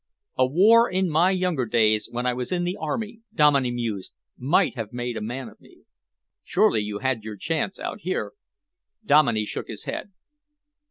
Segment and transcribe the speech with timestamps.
[0.35, 4.73] "A war in my younger days, when I was in the Army," Dominey mused, "might
[4.73, 5.81] have made a man of me."
[6.43, 8.33] "Surely you had your chance out here?"
[9.05, 10.11] Dominey shook his head.